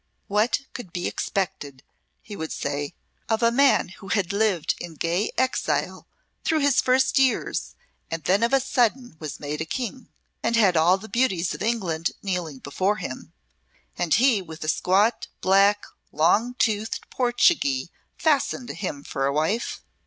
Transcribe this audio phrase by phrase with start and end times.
[0.27, 1.83] "What could be expected,"
[2.23, 2.95] he would say,
[3.29, 6.07] "of a man who had lived in gay exile
[6.43, 7.75] through his first years,
[8.09, 10.09] and then of a sudden was made a King,
[10.41, 13.31] and had all the beauties of England kneeling before him
[13.95, 19.83] and he with a squat, black, long toothed Portugee fastened to him for a wife?